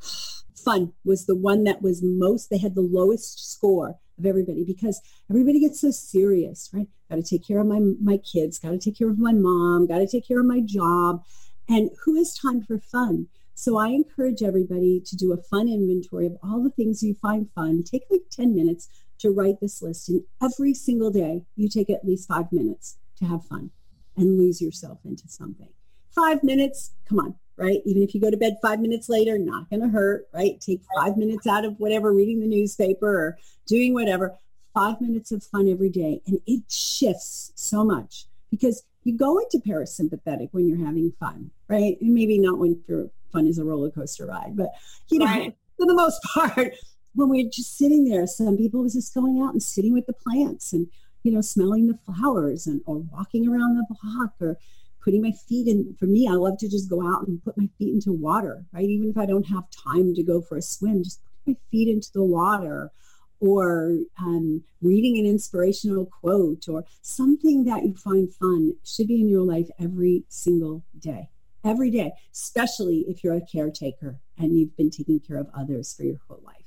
[0.55, 5.01] fun was the one that was most, they had the lowest score of everybody because
[5.29, 6.87] everybody gets so serious, right?
[7.09, 9.87] Got to take care of my my kids, got to take care of my mom,
[9.87, 11.23] got to take care of my job,
[11.67, 13.27] and who has time for fun?
[13.53, 17.49] So I encourage everybody to do a fun inventory of all the things you find
[17.53, 17.83] fun.
[17.83, 18.87] Take like 10 minutes
[19.19, 23.25] to write this list and every single day you take at least 5 minutes to
[23.25, 23.69] have fun
[24.17, 25.69] and lose yourself into something.
[26.15, 27.79] 5 minutes, come on, right?
[27.85, 30.59] Even if you go to bed five minutes later, not going to hurt, right?
[30.59, 33.37] Take five minutes out of whatever, reading the newspaper or
[33.67, 34.33] doing whatever.
[34.73, 36.21] Five minutes of fun every day.
[36.25, 41.99] And it shifts so much because you go into parasympathetic when you're having fun, right?
[42.01, 44.69] And maybe not when your fun is a roller coaster ride, but
[45.09, 45.55] you know, right.
[45.77, 46.73] for the most part,
[47.15, 50.13] when we're just sitting there, some people was just going out and sitting with the
[50.13, 50.87] plants and,
[51.23, 54.57] you know, smelling the flowers and or walking around the block or
[55.03, 57.67] putting my feet in for me i love to just go out and put my
[57.77, 61.03] feet into water right even if i don't have time to go for a swim
[61.03, 62.91] just put my feet into the water
[63.39, 69.27] or um, reading an inspirational quote or something that you find fun should be in
[69.27, 71.29] your life every single day
[71.63, 76.03] every day especially if you're a caretaker and you've been taking care of others for
[76.03, 76.61] your whole life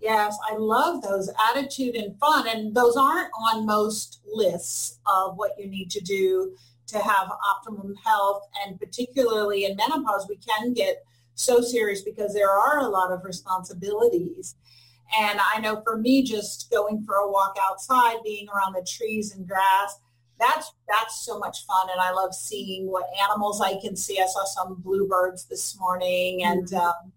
[0.00, 2.48] Yes, I love those attitude and fun.
[2.48, 6.56] And those aren't on most lists of what you need to do
[6.90, 8.42] to have optimum health.
[8.64, 13.24] And particularly in menopause, we can get so serious because there are a lot of
[13.24, 14.56] responsibilities.
[15.18, 19.34] And I know for me, just going for a walk outside, being around the trees
[19.34, 19.98] and grass,
[20.38, 21.88] that's that's so much fun.
[21.90, 24.20] And I love seeing what animals I can see.
[24.20, 26.76] I saw some bluebirds this morning, and mm-hmm.
[26.76, 27.12] um,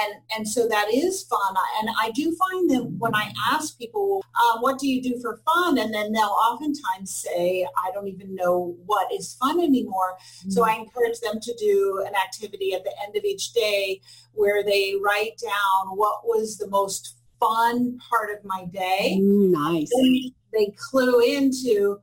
[0.00, 1.54] and and so that is fun.
[1.80, 5.40] And i do find that when i ask people um, what do you do for
[5.44, 5.78] fun?
[5.78, 10.16] And then they'll oftentimes say i don't even know what is fun anymore.
[10.16, 10.50] Mm-hmm.
[10.50, 14.00] so i encourage them to do an activity at the end of each day
[14.32, 19.18] where they write down what was the most fun part of my day.
[19.20, 19.90] Mm, nice.
[19.90, 22.00] They, they clue into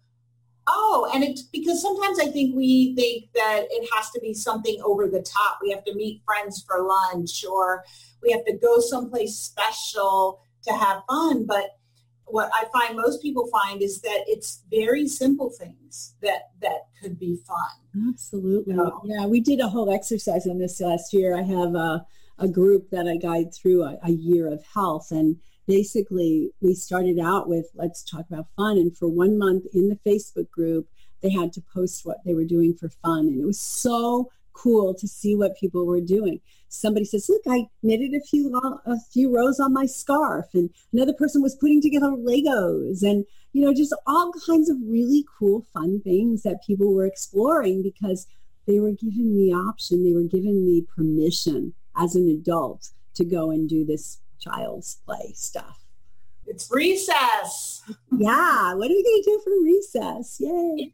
[0.68, 4.82] Oh, and it's because sometimes I think we think that it has to be something
[4.84, 5.60] over the top.
[5.62, 7.86] We have to meet friends for lunch or
[8.22, 11.46] we have to go someplace special to have fun.
[11.46, 11.78] But
[12.26, 17.18] what I find most people find is that it's very simple things that that could
[17.18, 18.10] be fun.
[18.10, 18.76] Absolutely.
[19.06, 21.36] Yeah, we did a whole exercise on this last year.
[21.38, 22.06] I have a,
[22.40, 25.38] a group that I guide through a, a year of health and
[25.68, 30.00] basically we started out with let's talk about fun and for one month in the
[30.10, 30.88] facebook group
[31.22, 34.94] they had to post what they were doing for fun and it was so cool
[34.96, 36.42] to see what people were doing.
[36.70, 40.70] Somebody says look i knitted a few uh, a few rows on my scarf and
[40.92, 45.66] another person was putting together legos and you know just all kinds of really cool
[45.74, 48.28] fun things that people were exploring because
[48.68, 53.50] they were given the option they were given the permission as an adult to go
[53.50, 55.84] and do this child's play stuff.
[56.46, 57.82] It's recess.
[58.18, 58.74] yeah.
[58.74, 60.38] What are we going to do for recess?
[60.40, 60.94] Yay.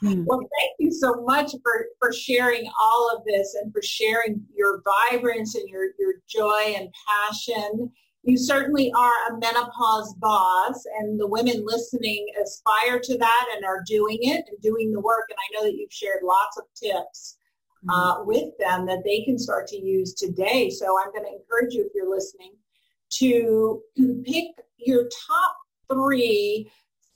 [0.00, 0.24] Hmm.
[0.26, 4.82] Well, thank you so much for, for sharing all of this and for sharing your
[5.10, 7.90] vibrance and your, your joy and passion.
[8.22, 13.82] You certainly are a menopause boss and the women listening aspire to that and are
[13.86, 15.30] doing it and doing the work.
[15.30, 17.37] And I know that you've shared lots of tips.
[17.88, 20.68] Uh, with them that they can start to use today.
[20.68, 22.54] So I'm going to encourage you, if you're listening,
[23.10, 23.80] to
[24.24, 24.46] pick
[24.78, 25.56] your top
[25.90, 26.70] three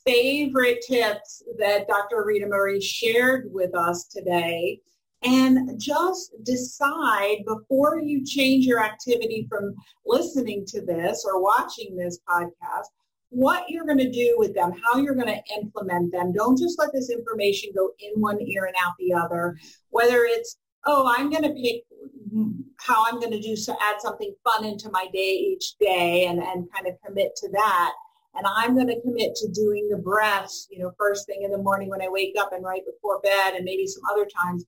[0.04, 2.24] favorite tips that Dr.
[2.26, 4.80] Ritamarie shared with us today
[5.22, 12.18] and just decide before you change your activity from listening to this or watching this
[12.28, 12.86] podcast
[13.32, 16.32] what you're going to do with them, how you're going to implement them.
[16.32, 19.56] Don't just let this information go in one ear and out the other.
[19.88, 21.82] Whether it's, oh, I'm going to pick
[22.78, 26.40] how I'm going to do so add something fun into my day each day and,
[26.40, 27.92] and kind of commit to that.
[28.34, 31.58] And I'm going to commit to doing the breaths, you know, first thing in the
[31.58, 34.64] morning when I wake up and right before bed and maybe some other times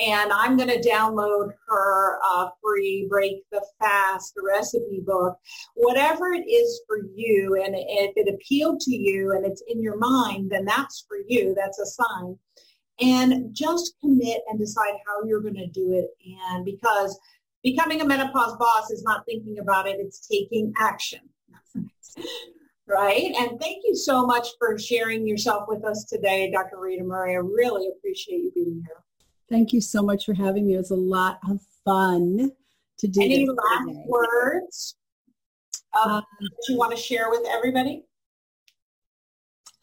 [0.00, 5.36] and I'm going to download her uh, free Break the Fast recipe book.
[5.74, 9.96] Whatever it is for you, and if it appealed to you and it's in your
[9.98, 11.54] mind, then that's for you.
[11.54, 12.38] That's a sign.
[13.00, 16.10] And just commit and decide how you're going to do it.
[16.50, 17.18] And because
[17.62, 21.20] becoming a menopause boss is not thinking about it, it's taking action.
[22.88, 23.34] right?
[23.38, 26.76] And thank you so much for sharing yourself with us today, Dr.
[26.76, 27.32] Ritamarie.
[27.32, 29.04] I really appreciate you being here.
[29.48, 30.74] Thank you so much for having me.
[30.74, 32.52] It was a lot of fun
[32.98, 33.22] to do.
[33.22, 34.04] Any last today.
[34.06, 34.96] words
[35.98, 38.04] um, that you want to share with everybody?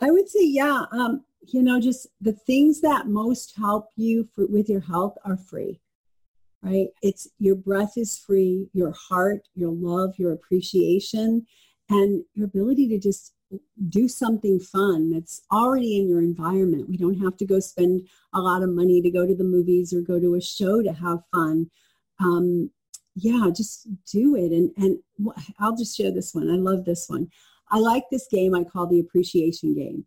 [0.01, 0.85] I would say, yeah.
[0.91, 5.37] Um, you know, just the things that most help you for, with your health are
[5.37, 5.79] free,
[6.61, 6.87] right?
[7.01, 11.45] It's your breath is free, your heart, your love, your appreciation,
[11.89, 13.34] and your ability to just
[13.89, 16.89] do something fun that's already in your environment.
[16.89, 19.93] We don't have to go spend a lot of money to go to the movies
[19.93, 21.69] or go to a show to have fun.
[22.19, 22.71] Um,
[23.15, 24.51] yeah, just do it.
[24.51, 24.99] And, and
[25.59, 26.49] I'll just share this one.
[26.49, 27.29] I love this one.
[27.69, 30.05] I like this game I call the appreciation game.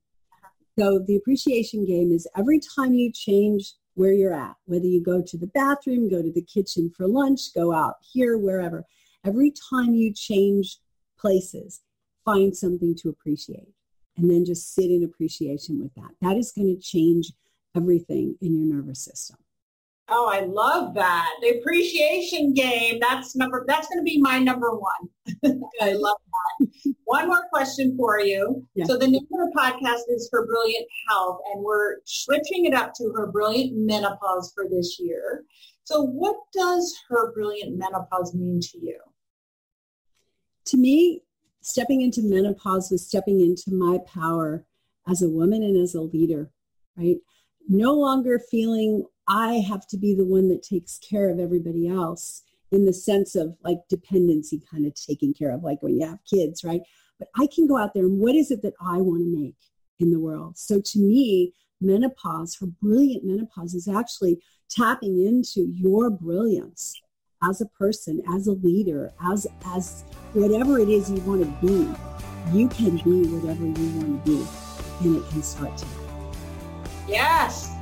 [0.78, 5.20] So the appreciation game is every time you change where you're at, whether you go
[5.20, 8.84] to the bathroom, go to the kitchen for lunch, go out here, wherever,
[9.24, 10.78] every time you change
[11.18, 11.80] places,
[12.29, 13.74] find something to appreciate
[14.16, 16.11] and then just sit in appreciation with that.
[16.20, 17.33] That is going to change
[17.76, 19.37] everything in your nervous system.
[20.11, 21.29] Oh, I love that.
[21.43, 22.99] The appreciation game.
[22.99, 25.62] That's number that's going to be my number one.
[25.83, 26.16] I love
[26.61, 26.95] that.
[27.05, 28.66] one more question for you.
[28.74, 28.87] Yeah.
[28.87, 32.95] So the name of the podcast is Her Brilliant Health, and we're switching it up
[32.95, 35.45] to Her Brilliant Menopause for this year.
[35.85, 38.99] So what does Her Brilliant Menopause mean to you?
[40.66, 41.22] To me,
[41.69, 44.64] stepping into menopause was stepping into my power
[45.07, 46.51] as a woman and as a leader,
[46.97, 47.16] right?
[47.69, 52.43] No longer feeling I have to be the one that takes care of everybody else
[52.73, 56.19] in the sense of like dependency kind of taking care of, like when you have
[56.25, 56.81] kids, right?
[57.19, 59.57] But I can go out there and what is it that I want to make
[59.99, 60.57] in the world?
[60.57, 61.53] So to me,
[61.83, 64.41] menopause, her brilliant menopause is actually
[64.71, 66.99] tapping into your brilliance
[67.43, 71.89] as a person, as a leader, as as whatever it is you want to be,
[72.57, 74.47] you can be whatever you want to be,
[75.01, 75.86] and it can start to.
[77.07, 77.72] Yes.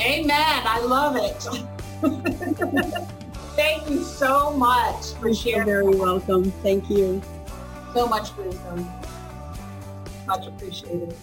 [0.00, 0.62] Amen.
[0.64, 1.42] I love it.
[3.56, 5.66] Thank you so much for sharing.
[5.66, 6.50] You're very welcome.
[6.62, 7.20] Thank you.
[7.94, 8.88] So much wisdom.
[10.26, 11.16] Much appreciated.